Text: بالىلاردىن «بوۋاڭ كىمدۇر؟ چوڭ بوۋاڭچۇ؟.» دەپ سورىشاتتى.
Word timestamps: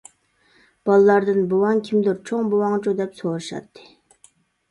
بالىلاردىن 0.89 1.41
«بوۋاڭ 1.51 1.81
كىمدۇر؟ 1.89 2.17
چوڭ 2.29 2.49
بوۋاڭچۇ؟.» 2.53 2.93
دەپ 3.01 3.13
سورىشاتتى. 3.21 3.85